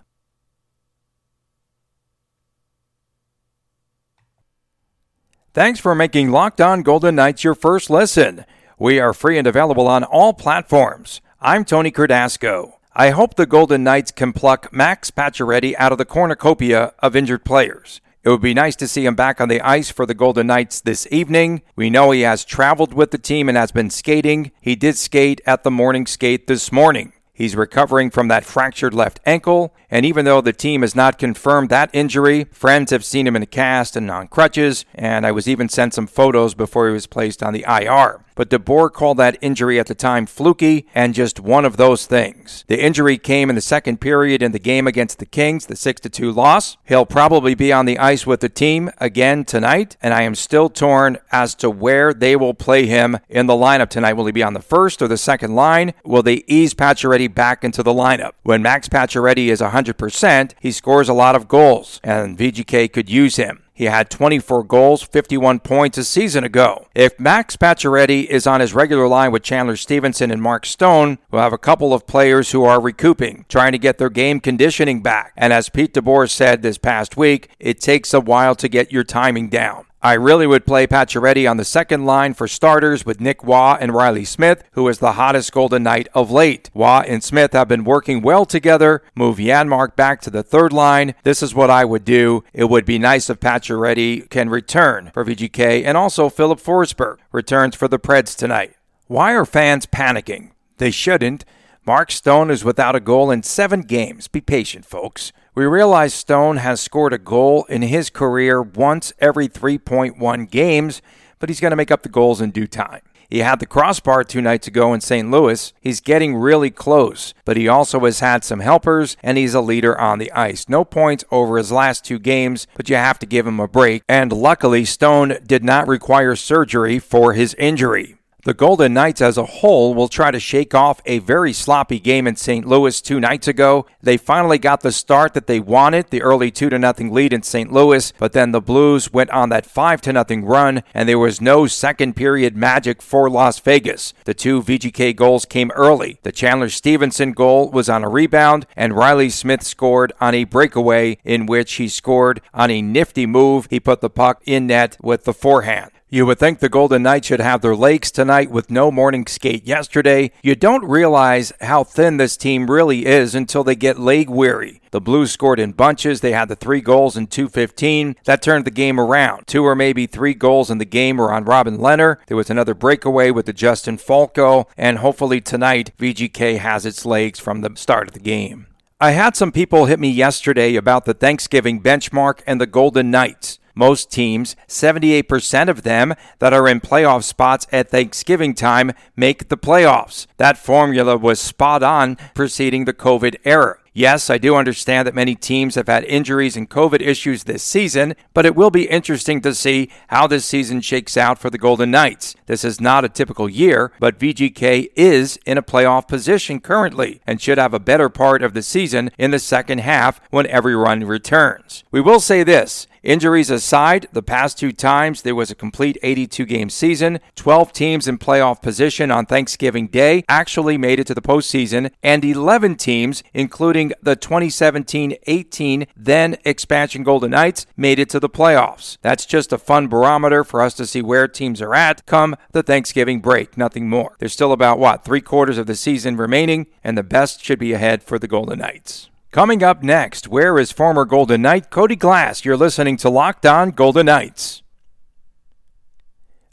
Thanks 5.55 5.79
for 5.79 5.95
making 5.95 6.33
Locked 6.33 6.61
On 6.61 6.83
Golden 6.83 7.15
Knights 7.15 7.45
your 7.45 7.55
first 7.55 7.89
listen. 7.89 8.45
We 8.77 8.99
are 8.99 9.15
free 9.15 9.39
and 9.39 9.47
available 9.47 9.87
on 9.87 10.03
all 10.03 10.33
platforms. 10.33 11.21
I'm 11.41 11.65
Tony 11.65 11.93
Cardasco. 11.93 12.73
I 12.93 13.11
hope 13.11 13.37
the 13.37 13.47
Golden 13.47 13.85
Knights 13.85 14.11
can 14.11 14.33
pluck 14.33 14.73
Max 14.73 15.13
Pacioretty 15.13 15.77
out 15.79 15.93
of 15.93 15.99
the 15.99 16.05
cornucopia 16.05 16.93
of 16.99 17.15
injured 17.15 17.45
players. 17.45 18.01
It 18.25 18.31
would 18.31 18.41
be 18.41 18.53
nice 18.53 18.75
to 18.75 18.89
see 18.89 19.07
him 19.07 19.15
back 19.15 19.41
on 19.41 19.49
the 19.49 19.61
ice 19.61 19.93
for 19.93 20.07
the 20.07 20.13
Golden 20.13 20.49
Knights 20.49 20.81
this 20.81 21.07
evening. 21.13 21.63
We 21.77 21.89
know 21.89 22.11
he 22.11 22.23
has 22.23 22.45
traveled 22.45 22.93
with 22.93 23.13
the 23.13 23.19
team 23.19 23.49
and 23.49 23.57
has 23.57 23.71
been 23.71 23.91
skating. 23.91 24.51
He 24.61 24.75
did 24.75 24.97
skate 24.97 25.41
at 25.47 25.63
the 25.63 25.71
morning 25.71 26.07
skate 26.07 26.49
this 26.49 26.73
morning. 26.73 27.13
He's 27.37 27.57
recovering 27.57 28.11
from 28.11 28.29
that 28.29 28.45
fractured 28.45 28.95
left 28.95 29.19
ankle, 29.27 29.75
and 29.91 30.07
even 30.07 30.25
though 30.25 30.41
the 30.41 30.53
team 30.53 30.83
has 30.83 30.95
not 30.95 31.19
confirmed 31.19 31.69
that 31.69 31.91
injury, 31.93 32.45
friends 32.45 32.93
have 32.93 33.05
seen 33.05 33.27
him 33.27 33.35
in 33.35 33.43
a 33.43 33.47
cast 33.47 33.97
and 33.97 34.09
on 34.09 34.29
crutches, 34.29 34.85
and 34.95 35.27
I 35.27 35.33
was 35.33 35.49
even 35.49 35.69
sent 35.69 35.95
some 35.95 36.07
photos 36.07 36.55
before 36.55 36.87
he 36.87 36.93
was 36.93 37.09
placed 37.09 37.43
on 37.43 37.53
the 37.53 37.65
IR. 37.69 38.24
But 38.35 38.51
DeBoer 38.51 38.93
called 38.93 39.19
that 39.19 39.39
injury 39.41 39.79
at 39.79 39.87
the 39.87 39.95
time 39.95 40.27
fluky 40.27 40.87
and 40.95 41.15
just 41.15 41.41
one 41.41 41.65
of 41.65 41.77
those 41.77 42.07
things. 42.07 42.65
The 42.67 42.83
injury 42.83 43.19
came 43.19 43.49
in 43.49 43.57
the 43.57 43.63
second 43.63 44.01
period 44.01 44.43
in 44.43 44.53
the 44.53 44.59
game 44.59 44.87
against 44.87 45.19
the 45.19 45.27
Kings, 45.27 45.67
the 45.67 45.77
6 45.77 46.01
2 46.01 46.33
loss. 46.33 46.77
He'll 46.85 47.07
probably 47.07 47.55
be 47.55 47.73
on 47.73 47.87
the 47.87 47.99
ice 47.99 48.27
with 48.27 48.41
the 48.41 48.49
team 48.49 48.91
again 48.99 49.45
tonight, 49.45 49.97
and 50.03 50.13
I 50.13 50.23
am 50.23 50.35
still 50.35 50.69
torn 50.69 51.19
as 51.33 51.55
to 51.57 51.71
where 51.71 52.13
they 52.13 52.37
will 52.37 52.55
play 52.55 52.87
him 52.87 53.19
in 53.29 53.47
the 53.47 53.55
lineup 53.55 53.89
tonight. 53.89 54.15
Will 54.15 54.27
he 54.27 54.33
be 54.33 54.43
on 54.43 54.55
the 54.55 54.61
first 54.61 55.01
or 55.03 55.09
the 55.09 55.17
second 55.17 55.55
line? 55.55 55.95
Will 56.05 56.23
they 56.23 56.45
ease 56.47 56.75
Pacioretty 56.75 57.33
back 57.33 57.65
into 57.65 57.83
the 57.83 57.95
lineup? 57.95 58.33
When 58.43 58.63
Max 58.63 58.89
Pacioretty 58.89 59.49
is 59.49 59.61
100%, 59.61 60.53
he 60.61 60.73
scores 60.73 61.09
a 61.09 61.15
lot 61.15 61.35
of 61.35 61.49
goals, 61.49 62.01
and 62.03 62.39
VGK 62.39 62.93
could 62.93 63.09
use 63.09 63.37
him. 63.37 63.64
He 63.75 63.87
had 63.87 64.09
24 64.09 64.63
goals, 64.65 65.03
51 65.03 65.59
points 65.59 65.99
a 65.99 66.05
season 66.05 66.45
ago. 66.45 66.87
If 66.95 67.19
Max 67.19 67.57
Pacioretty 67.57 68.25
is 68.27 68.47
on 68.47 68.61
his 68.61 68.73
regular 68.73 69.09
line 69.09 69.33
with 69.33 69.43
Chandler 69.43 69.77
Stephenson 69.77 70.31
and 70.31 70.41
Mark 70.41 70.65
Stone, 70.65 71.19
we'll 71.31 71.43
have 71.43 71.53
a 71.53 71.59
couple 71.59 71.93
of 71.93 72.07
players 72.07 72.53
who 72.53 72.63
are 72.63 72.81
recouping, 72.81 73.47
trying 73.49 73.73
to 73.73 73.79
get 73.79 73.99
their 73.99 74.11
game 74.11 74.39
conditioning 74.39 75.03
back. 75.03 75.33
And 75.37 75.53
as 75.53 75.69
Pete 75.69 75.93
DeBoer 75.93 76.31
said 76.31 76.63
this 76.63 76.79
past 76.79 77.17
week, 77.17 77.51
it 77.59 77.81
takes 77.81 78.15
a 78.15 78.21
while 78.21 78.55
to 78.55 78.69
get 78.69 78.93
your 78.93 79.05
timing 79.05 79.49
down. 79.49 79.87
I 80.05 80.13
really 80.13 80.47
would 80.47 80.67
play 80.67 80.87
Pacioretty 80.87 81.51
on 81.51 81.57
the 81.57 81.65
second 81.65 82.05
line 82.05 82.35
for 82.35 82.47
starters 82.47 83.07
with 83.07 83.23
Nick 83.23 83.43
Waugh 83.43 83.79
and 83.81 83.95
Reilly 83.95 84.27
Smith, 84.27 84.63
who 84.73 84.87
is 84.89 84.99
the 84.99 85.13
hottest 85.13 85.51
Golden 85.51 85.83
Knight 85.83 86.09
of 86.13 86.31
late. 86.31 86.69
Waugh 86.75 87.03
and 87.07 87.25
Smith 87.25 87.55
have 87.55 87.69
been 87.69 87.85
working 87.85 88.21
well 88.21 88.45
together. 88.45 89.03
Move 89.15 89.39
Janmark 89.39 89.97
back 89.97 90.21
to 90.21 90.29
the 90.29 90.43
third 90.43 90.75
line. 90.75 91.15
This 91.23 91.43
is 91.43 91.55
what 91.55 91.71
I 91.71 91.87
would 91.87 92.05
do. 92.05 92.45
It 92.53 92.65
would 92.65 92.85
be 92.85 92.99
nice 92.99 93.31
if 93.31 93.41
Pacioretty 93.41 94.29
can 94.29 94.51
return 94.51 95.11
for 95.15 95.25
VGK, 95.25 95.87
and 95.87 95.97
also 95.97 96.29
Filip 96.29 96.61
Forsberg 96.61 97.17
returns 97.33 97.75
for 97.75 97.89
the 97.89 97.99
Preds 97.99 98.37
tonight. 98.37 98.75
Why 99.07 99.33
are 99.33 99.47
fans 99.47 99.87
panicking? 99.87 100.51
They 100.77 100.91
shouldn't. 100.91 101.47
Mark 101.87 102.11
Stone 102.11 102.51
is 102.51 102.63
without 102.63 102.95
a 102.95 103.01
goal 103.01 103.31
in 103.31 103.43
seven 103.43 103.81
games. 103.81 104.29
Be 104.29 104.43
patient, 104.43 104.85
folks. 104.85 105.33
We 105.57 105.67
realize 105.67 106.13
Stone 106.13 106.57
has 106.57 106.81
scored 106.81 107.13
a 107.13 107.19
goal 107.19 107.65
in 107.69 107.83
his 107.83 108.11
career 108.11 108.61
once 108.61 109.13
every 109.21 109.49
3.1 109.49 110.51
games, 110.51 111.01
but 111.39 111.49
he's 111.49 111.61
going 111.61 111.71
to 111.71 111.77
make 111.77 111.93
up 111.93 112.03
the 112.03 112.09
goals 112.09 112.41
in 112.41 112.51
due 112.51 112.67
time. 112.67 113.03
He 113.31 113.39
had 113.39 113.61
the 113.61 113.67
crossbar 113.67 114.25
two 114.25 114.43
nights 114.43 114.67
ago 114.67 114.93
in 114.93 115.01
St. 115.01 115.31
Louis. 115.31 115.73
He's 115.81 116.01
getting 116.01 116.35
really 116.35 116.71
close, 116.71 117.35
but 117.45 117.57
he 117.57 117.69
also 117.69 118.01
has 118.01 118.19
had 118.19 118.43
some 118.43 118.61
helpers 118.61 119.17
and 119.23 119.39
he's 119.39 119.55
a 119.55 119.61
leader 119.61 119.97
on 119.97 120.19
the 120.19 120.33
ice. 120.33 120.69
No 120.69 120.85
points 120.85 121.25
over 121.31 121.57
his 121.57 121.71
last 121.71 122.05
two 122.05 122.19
games, 122.19 122.67
but 122.77 122.89
you 122.89 122.97
have 122.97 123.21
to 123.21 123.27
give 123.27 123.47
him 123.47 123.61
a 123.61 123.69
break. 123.69 124.03
And 124.09 124.33
luckily, 124.33 124.85
Stone 124.85 125.39
did 125.47 125.63
not 125.63 125.87
require 125.87 126.35
surgery 126.35 126.99
for 126.99 127.33
his 127.33 127.55
injury. 127.55 128.17
The 128.45 128.53
Golden 128.53 128.93
Knights 128.93 129.23
as 129.23 129.39
a 129.39 129.47
whole 129.47 129.95
will 129.95 130.09
try 130.09 130.31
to 130.31 130.39
shake 130.39 130.75
off 130.75 131.01
a 131.07 131.21
very 131.21 131.55
sloppy 131.55 131.99
game 131.99 132.27
in 132.27 132.37
St. 132.37 132.67
Louis 132.67 133.01
two 133.01 133.19
nights 133.19 133.49
ago. 133.49 133.87
They 134.03 134.19
finally 134.19 134.59
got 134.59 134.83
the 134.83 134.93
start 134.93 135.33
that 135.33 135.47
they 135.47 135.61
wanted, 135.61 136.11
the 136.11 136.21
early 136.21 136.51
2 136.51 136.69
to 136.69 136.79
nothing 136.79 137.11
lead 137.11 137.33
in 137.33 137.43
St. 137.43 137.73
Louis, 137.73 138.13
but 138.19 138.35
then 138.35 138.53
the 138.53 138.61
Blues 138.61 139.11
went 139.11 139.31
on 139.31 139.49
that 139.49 139.65
5 139.65 140.03
to 140.03 140.13
nothing 140.13 140.45
run 140.45 140.83
and 140.93 141.09
there 141.09 141.19
was 141.19 141.41
no 141.41 141.67
second 141.67 142.17
period 142.17 142.55
magic 142.55 143.01
for 143.01 143.31
Las 143.31 143.59
Vegas. 143.61 144.13
The 144.27 144.35
two 144.35 144.63
VGK 144.63 145.17
goals 145.17 145.47
came 145.47 145.71
early. 145.71 146.19
The 146.23 146.31
Chandler 146.31 146.69
Stephenson 146.69 147.33
goal 147.33 147.71
was 147.71 147.89
on 147.89 148.05
a 148.05 148.11
rebound 148.11 148.67
and 148.77 148.95
Reilly 148.95 149.31
Smith 149.31 149.63
scored 149.63 150.13
on 150.21 150.35
a 150.35 150.45
breakaway 150.45 151.17
in 151.25 151.47
which 151.47 151.73
he 151.77 151.89
scored 151.89 152.43
on 152.53 152.71
a 152.71 152.83
nifty 152.83 153.25
move. 153.25 153.69
He 153.71 153.81
put 153.81 154.03
the 154.03 154.11
puck 154.11 154.43
in 154.45 154.67
net 154.67 154.99
with 155.01 155.25
the 155.25 155.33
forehand. 155.33 155.93
You 156.15 156.27
would 156.27 156.39
think 156.39 156.61
the 156.61 156.69
Golden 156.69 157.03
Knights 157.03 157.27
should 157.27 157.41
have 157.41 157.61
their 157.61 157.75
lakes 157.75 158.13
tonight 158.13 158.49
with 158.49 158.71
no 158.71 158.93
morning 158.93 159.27
skate 159.27 159.67
yesterday. 159.67 160.31
You 160.45 160.55
don't 160.55 160.85
realize 160.85 161.53
how 161.61 161.83
thin 161.83 162.19
this 162.19 162.37
team 162.37 162.71
really 162.71 163.05
is 163.05 163.35
until 163.35 163.65
they 163.65 163.75
get 163.75 163.99
leg 163.99 164.31
weary. 164.31 164.81
The 164.93 165.01
Blues 165.01 165.33
scored 165.33 165.59
in 165.59 165.73
bunches. 165.73 166.21
They 166.21 166.31
had 166.31 166.49
the 166.49 166.55
three 166.55 166.81
goals 166.81 167.17
in 167.17 167.27
215. 167.27 168.15
That 168.27 168.43
turned 168.43 168.65
the 168.65 168.71
game 168.71 169.01
around. 169.01 169.49
Two 169.49 169.65
or 169.65 169.75
maybe 169.75 170.07
three 170.07 170.35
goals 170.35 170.71
in 170.71 170.79
the 170.79 170.85
game 170.85 171.17
were 171.17 171.33
on 171.33 171.47
Robin 171.47 171.79
Lehner. 171.79 172.19
There 172.29 172.37
was 172.37 172.49
another 172.49 172.75
breakaway 172.75 173.33
with 173.33 173.47
the 173.47 173.53
Justin 173.53 173.99
Falco. 173.99 174.69
And 174.77 174.99
hopefully 174.99 175.41
tonight, 175.41 175.91
VGK 175.99 176.59
has 176.59 176.87
its 176.87 177.05
legs 177.05 177.41
from 177.41 177.63
the 177.63 177.73
start 177.75 178.07
of 178.07 178.15
the 178.15 178.21
game. 178.21 178.69
I 179.01 179.11
had 179.11 179.35
some 179.35 179.51
people 179.51 179.87
hit 179.87 179.99
me 179.99 180.11
yesterday 180.11 180.77
about 180.77 181.07
the 181.07 181.15
Thanksgiving 181.15 181.83
benchmark 181.83 182.39
and 182.47 182.61
the 182.61 182.69
Golden 182.69 183.11
Knights. 183.11 183.59
Most 183.75 184.11
teams, 184.11 184.57
78% 184.69 185.69
of 185.69 185.83
them 185.83 186.15
that 186.39 186.53
are 186.53 186.69
in 186.69 186.81
playoff 186.81 187.25
spots 187.25 187.67
at 187.73 187.91
Thanksgiving 187.91 188.55
time, 188.55 188.93
make 189.17 189.49
the 189.49 189.57
playoffs. 189.57 190.27
That 190.37 190.59
formula 190.59 191.17
was 191.17 191.41
spot 191.41 191.83
on 191.83 192.17
preceding 192.35 192.85
the 192.85 192.95
COVID 192.95 193.37
era. 193.45 193.79
Yes, 193.97 194.29
I 194.29 194.39
do 194.39 194.57
understand 194.57 195.07
that 195.07 195.15
many 195.15 195.37
teams 195.37 195.77
have 195.77 195.87
had 195.87 196.03
injuries 196.05 196.57
and 196.57 196.69
COVID 196.69 197.01
issues 197.01 197.45
this 197.45 197.63
season, 197.63 198.15
but 198.35 198.45
it 198.45 198.57
will 198.57 198.71
be 198.71 198.89
interesting 198.89 199.41
to 199.43 199.55
see 199.55 199.89
how 200.09 200.27
this 200.27 200.45
season 200.45 200.81
shakes 200.81 201.17
out 201.17 201.39
for 201.39 201.49
the 201.49 201.59
Golden 201.59 201.93
Knights. 201.93 202.35
This 202.47 202.65
is 202.65 202.81
not 202.81 203.05
a 203.05 203.09
typical 203.09 203.49
year, 203.49 203.93
but 204.01 204.19
VGK 204.19 204.89
is 204.97 205.39
in 205.47 205.59
a 205.59 205.63
playoff 205.63 206.09
position 206.09 206.59
currently 206.59 207.21
and 207.25 207.41
should 207.41 207.57
have 207.57 207.73
a 207.73 207.79
better 207.79 208.09
part 208.09 208.43
of 208.43 208.53
the 208.53 208.63
season 208.63 209.13
in 209.17 209.31
the 209.31 209.39
second 209.39 209.79
half 209.79 210.21
when 210.31 210.49
everyone 210.49 211.05
returns. 211.05 211.85
We 211.93 212.01
will 212.01 212.19
say 212.19 212.43
this 212.43 212.89
Injuries 213.05 213.51
aside, 213.51 214.07
the 214.13 214.23
past 214.23 214.59
two 214.59 214.73
times 214.73 215.21
there 215.21 215.35
was 215.35 215.51
a 215.51 215.55
complete 215.55 215.99
82 216.03 216.47
game 216.47 216.71
season. 216.71 217.21
12 217.37 217.71
teams 217.71 218.09
in 218.09 218.17
playoff 218.17 218.63
position 218.63 219.11
on 219.11 219.27
Thanksgiving 219.27 219.89
Day 219.89 220.25
actually 220.27 220.79
made 220.79 220.99
it 220.99 221.07
to 221.09 221.15
the 221.15 221.21
postseason, 221.21 221.91
and 222.03 222.25
11 222.25 222.77
teams, 222.77 223.23
including 223.35 223.93
the 224.03 224.17
2017 224.17 225.17
18 225.27 225.87
then 225.95 226.39
expansion 226.47 227.03
Golden 227.03 227.33
Knights, 227.33 227.67
made 227.77 227.99
it 227.99 228.09
to 228.09 228.19
the 228.19 228.31
playoffs. 228.31 228.97
That's 229.03 229.27
just 229.27 229.53
a 229.53 229.59
fun 229.59 229.89
barometer 229.89 230.43
for 230.43 230.63
us 230.63 230.73
to 230.75 230.87
see 230.87 231.03
where 231.03 231.29
teams 231.29 231.61
are 231.61 231.75
at 231.75 232.07
come 232.07 232.37
the 232.53 232.63
Thanksgiving 232.63 233.21
break, 233.21 233.59
nothing 233.59 233.87
more. 233.87 234.17
There's 234.19 234.33
still 234.33 234.53
about, 234.53 234.79
what, 234.79 235.05
three 235.05 235.21
quarters 235.21 235.59
of 235.59 235.67
the 235.67 235.75
season 235.75 236.17
remaining, 236.17 236.69
and 236.83 236.97
the 236.97 237.03
best 237.03 237.45
should 237.45 237.59
be 237.59 237.75
ahead 237.75 238.03
for 238.03 238.19
the 238.19 238.29
Golden 238.29 238.61
Knights. 238.61 239.11
Coming 239.35 239.65
up 239.65 239.83
next, 239.83 240.29
where 240.29 240.61
is 240.61 240.71
former 240.71 241.05
Golden 241.05 241.43
Knight 241.43 241.69
Cody 241.69 241.97
Glass? 241.97 242.45
You're 242.45 242.57
listening 242.57 242.97
to 242.99 243.11
Locked 243.11 243.45
On 243.45 243.73
Golden 243.73 244.07
Knights. 244.07 244.63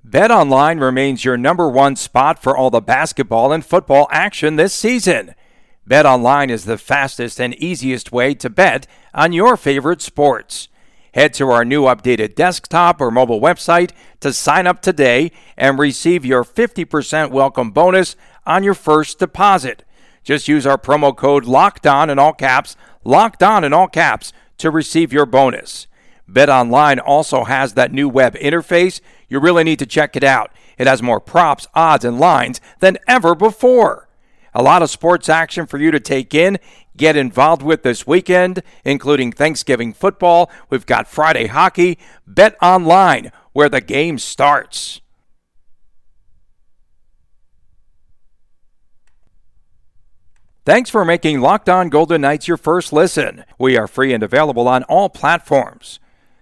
Bet 0.04 0.32
Online 0.32 0.80
remains 0.80 1.24
your 1.24 1.38
number 1.38 1.70
one 1.70 1.96
spot 1.96 2.42
for 2.42 2.58
all 2.58 2.72
the 2.72 2.82
basketball 2.82 3.52
and 3.52 3.64
football 3.64 4.08
action 4.10 4.56
this 4.56 4.74
season. 4.74 5.36
Bet 5.86 6.08
Online 6.08 6.50
is 6.50 6.66
the 6.66 6.80
fastest 6.80 7.40
and 7.40 7.54
easiest 7.54 8.12
way 8.12 8.34
to 8.34 8.50
bet 8.50 8.88
on 9.14 9.32
your 9.32 9.58
favorite 9.58 10.02
sports. 10.02 10.68
Head 11.14 11.36
to 11.36 11.52
our 11.52 11.64
new 11.64 11.84
updated 11.84 12.34
desktop 12.34 13.00
or 13.00 13.12
mobile 13.12 13.40
website 13.40 13.92
to 14.22 14.34
sign 14.34 14.66
up 14.66 14.82
today 14.82 15.32
and 15.56 15.78
receive 15.78 16.26
your 16.26 16.44
50% 16.44 17.30
welcome 17.30 17.70
bonus 17.70 18.16
on 18.48 18.64
your 18.64 18.74
first 18.74 19.20
deposit. 19.20 19.84
Just 20.24 20.48
use 20.48 20.66
our 20.66 20.78
promo 20.78 21.16
code 21.16 21.46
locked 21.46 21.88
on 21.88 22.10
in 22.10 22.20
all 22.20 22.34
caps, 22.34 22.76
locked 23.04 23.42
on 23.42 23.64
in 23.64 23.74
all 23.74 23.88
caps 23.88 24.34
to 24.58 24.70
receive 24.70 25.12
your 25.12 25.26
bonus. 25.26 25.88
Bet 26.28 26.50
Online 26.50 27.00
also 27.00 27.44
has 27.44 27.74
that 27.74 27.92
new 27.92 28.08
web 28.08 28.36
interface. 28.36 29.02
You 29.28 29.40
really 29.40 29.64
need 29.64 29.80
to 29.80 29.86
check 29.86 30.16
it 30.16 30.24
out. 30.24 30.52
It 30.78 30.88
has 30.88 31.02
more 31.02 31.20
props, 31.20 31.68
odds, 31.74 32.06
and 32.06 32.20
lines 32.20 32.62
than 32.80 32.98
ever 33.08 33.36
before. 33.36 34.08
A 34.54 34.62
lot 34.62 34.82
of 34.82 34.90
sports 34.90 35.30
action 35.30 35.66
for 35.66 35.78
you 35.78 35.92
to 35.92 36.00
take 36.00 36.34
in, 36.34 36.60
get 36.96 37.16
involved 37.16 37.62
with 37.62 37.84
this 37.84 38.06
weekend, 38.06 38.62
including 38.84 39.32
Thanksgiving 39.32 39.94
football. 39.94 40.52
We've 40.70 40.86
got 40.86 41.08
Friday 41.08 41.48
hockey. 41.48 41.98
Bet 42.28 42.56
Online, 42.62 43.32
where 43.54 43.70
the 43.70 43.82
game 43.82 44.18
starts. 44.18 45.02
Thanks 50.72 50.90
for 50.90 51.04
making 51.04 51.42
Locked 51.42 51.68
On 51.68 51.90
Golden 51.90 52.22
Knights 52.22 52.48
your 52.48 52.56
first 52.56 52.94
listen. 52.94 53.44
We 53.60 53.76
are 53.76 53.90
free 53.90 54.14
and 54.14 54.24
available 54.24 54.70
on 54.70 54.84
all 54.84 55.10
platforms. 55.10 56.00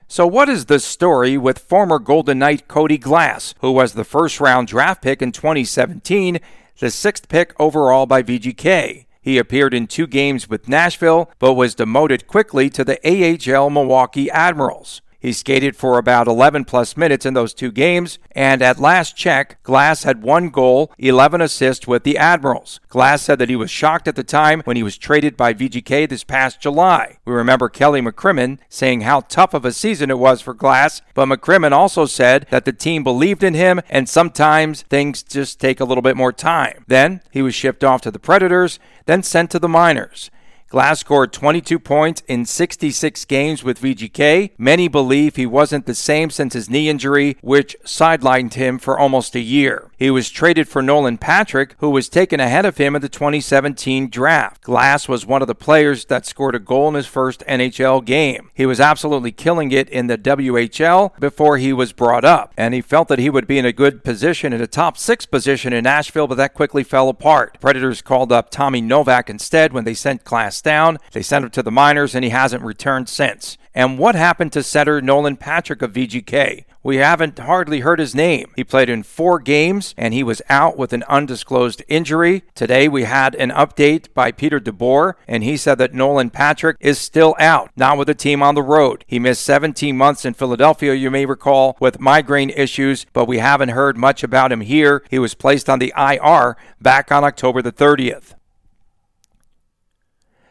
So, 0.08 0.28
what 0.28 0.48
is 0.48 0.66
the 0.66 0.80
story 0.80 1.36
with 1.36 1.58
former 1.58 1.98
Golden 1.98 2.38
Knight 2.38 2.68
Cody 2.68 3.00
Glass, 3.00 3.56
who 3.62 3.72
was 3.72 3.94
the 3.94 4.04
first 4.04 4.40
round 4.40 4.68
draft 4.68 5.02
pick 5.02 5.24
in 5.24 5.32
2017, 5.32 6.40
the 6.78 6.92
sixth 6.92 7.28
pick 7.28 7.60
overall 7.60 8.06
by 8.06 8.22
VGK? 8.22 9.08
He 9.20 9.40
appeared 9.40 9.74
in 9.74 9.88
two 9.88 10.06
games 10.06 10.48
with 10.48 10.70
Nashville, 10.70 11.32
but 11.40 11.56
was 11.56 11.74
demoted 11.74 12.28
quickly 12.28 12.70
to 12.70 12.84
the 12.84 13.00
AHL 13.04 13.72
Milwaukee 13.72 14.30
Admirals. 14.30 15.02
He 15.20 15.34
skated 15.34 15.76
for 15.76 15.98
about 15.98 16.28
11 16.28 16.64
plus 16.66 16.96
minutes 16.96 17.26
in 17.26 17.34
those 17.34 17.54
two 17.54 17.72
games, 17.72 18.20
and 18.32 18.62
at 18.62 18.80
last 18.80 19.18
check, 19.18 19.62
Glass 19.64 20.04
had 20.04 20.24
one 20.24 20.50
goal, 20.50 20.94
11 20.98 21.42
assists 21.42 21.86
with 21.86 22.04
the 22.04 22.18
Admirals. 22.18 22.80
Glass 22.88 23.22
said 23.22 23.38
that 23.40 23.50
he 23.50 23.56
was 23.56 23.70
shocked 23.70 24.08
at 24.08 24.16
the 24.16 24.24
time 24.24 24.62
when 24.64 24.78
he 24.78 24.84
was 24.84 24.98
traded 24.98 25.36
by 25.36 25.54
VGK 25.54 26.08
this 26.08 26.24
past 26.24 26.62
July. 26.62 27.18
We 27.26 27.34
remember 27.34 27.68
Kelly 27.68 28.02
McCrimmon 28.02 28.60
saying 28.70 29.02
how 29.02 29.22
tough 29.22 29.54
of 29.54 29.66
a 29.66 29.74
season 29.74 30.10
it 30.10 30.20
was 30.20 30.42
for 30.42 30.54
Glass, 30.54 31.02
but 31.14 31.28
McCrimmon 31.28 31.74
also 31.74 32.06
said 32.06 32.48
that 32.50 32.64
the 32.64 32.72
team 32.72 33.04
believed 33.04 33.44
in 33.44 33.54
him 33.54 33.82
and 33.90 34.08
sometimes 34.08 34.84
things 34.84 35.22
just 35.22 35.60
take 35.60 35.82
a 35.82 35.86
little 35.86 36.02
bit 36.02 36.16
more 36.16 36.32
time. 36.32 36.86
Then 36.88 37.22
he 37.30 37.42
was 37.42 37.54
shipped 37.54 37.84
off 37.84 38.02
to 38.02 38.12
the 38.12 38.20
Predators, 38.20 38.80
then 39.06 39.24
sent 39.24 39.52
to 39.52 39.60
the 39.60 39.68
minors. 39.68 40.32
Glass 40.70 41.00
scored 41.00 41.34
22 41.34 41.80
points 41.80 42.22
in 42.28 42.46
66 42.46 43.26
games 43.26 43.64
with 43.64 43.82
VGK. 43.82 44.52
Many 44.56 44.88
believe 44.88 45.36
he 45.36 45.48
wasn't 45.48 45.88
the 45.88 45.96
same 45.96 46.30
since 46.30 46.54
his 46.54 46.70
knee 46.70 46.90
injury, 46.90 47.38
which 47.42 47.76
sidelined 47.84 48.54
him 48.54 48.78
for 48.78 49.00
almost 49.00 49.34
a 49.34 49.40
year. 49.40 49.89
He 50.00 50.10
was 50.10 50.30
traded 50.30 50.70
for 50.70 50.82
Nolan 50.82 51.18
Patrick, 51.18 51.76
who 51.80 51.90
was 51.90 52.08
taken 52.08 52.40
ahead 52.40 52.66
of 52.66 52.78
him 52.78 52.96
in 52.96 53.02
the 53.02 53.10
2017 53.10 54.10
draft. 54.10 54.62
Glass 54.62 55.10
was 55.10 55.26
one 55.26 55.42
of 55.42 55.50
the 55.50 55.54
players 55.54 56.06
that 56.06 56.26
scored 56.26 56.56
a 56.56 56.60
goal 56.60 56.88
in 56.88 56.94
his 56.94 57.06
first 57.06 57.44
NHL 57.46 58.06
game. 58.06 58.50
He 58.54 58.66
was 58.66 58.80
absolutely 58.80 59.34
killing 59.34 59.74
it 59.74 59.90
in 59.90 60.08
the 60.08 60.18
WHL 60.18 61.20
before 61.20 61.58
he 61.58 61.74
was 61.74 61.92
brought 61.92 62.24
up, 62.24 62.54
and 62.56 62.74
he 62.74 62.80
felt 62.80 63.10
that 63.10 63.20
he 63.20 63.30
would 63.30 63.46
be 63.46 63.60
in 63.60 63.66
a 63.66 63.74
good 63.74 64.06
position 64.06 64.54
in 64.54 64.62
a 64.62 64.68
top 64.68 64.98
six 64.98 65.26
position 65.26 65.74
in 65.74 65.84
Nashville, 65.84 66.28
but 66.28 66.36
that 66.36 66.54
quickly 66.54 66.86
fell 66.86 67.10
apart. 67.10 67.60
Predators 67.60 68.02
called 68.02 68.32
up 68.32 68.50
Tommy 68.50 68.80
Novak 68.80 69.30
instead 69.30 69.74
when 69.74 69.84
they 69.84 69.94
sent 69.94 70.24
Glass 70.24 70.62
down. 70.62 70.98
They 71.12 71.22
sent 71.22 71.44
him 71.44 71.52
to 71.52 71.62
the 71.62 71.72
minors, 71.72 72.16
and 72.16 72.24
he 72.24 72.30
hasn't 72.30 72.64
returned 72.64 73.10
since. 73.10 73.58
And 73.76 74.00
what 74.00 74.16
happened 74.16 74.52
to 74.54 74.64
center 74.64 75.00
Nolan 75.02 75.38
Patrick 75.38 75.82
of 75.82 75.94
VGK? 75.94 76.66
We 76.82 76.98
haven't 76.98 77.38
hardly 77.38 77.82
heard 77.82 78.00
his 78.00 78.16
name. 78.16 78.52
He 78.56 78.64
played 78.64 78.90
in 78.90 79.04
four 79.04 79.38
games 79.40 79.94
and 79.98 80.14
he 80.14 80.24
was 80.24 80.42
out 80.50 80.78
with 80.78 80.94
an 80.94 81.04
undisclosed 81.04 81.84
injury. 81.90 82.44
Today 82.56 82.88
we 82.88 83.04
had 83.04 83.36
an 83.36 83.52
update 83.52 84.14
by 84.14 84.32
Peter 84.32 84.60
DeBoer 84.60 85.14
and 85.28 85.44
he 85.44 85.58
said 85.58 85.78
that 85.78 85.94
Nolan 85.94 86.30
Patrick 86.30 86.78
is 86.80 86.98
still 86.98 87.36
out, 87.38 87.70
not 87.76 87.98
with 87.98 88.08
the 88.08 88.16
team 88.16 88.42
on 88.42 88.56
the 88.56 88.64
road. 88.64 89.04
He 89.08 89.20
missed 89.20 89.44
17 89.44 89.98
months 89.98 90.24
in 90.24 90.34
Philadelphia, 90.34 90.94
you 90.94 91.12
may 91.12 91.26
recall, 91.26 91.76
with 91.82 92.00
migraine 92.00 92.50
issues, 92.52 93.06
but 93.12 93.28
we 93.28 93.40
haven't 93.40 93.70
heard 93.70 93.98
much 93.98 94.24
about 94.24 94.52
him 94.52 94.62
here. 94.62 95.04
He 95.10 95.20
was 95.20 95.36
placed 95.36 95.70
on 95.70 95.80
the 95.80 95.94
IR 95.98 96.56
back 96.82 97.12
on 97.12 97.26
October 97.26 97.62
the 97.62 97.74
30th. 97.74 98.36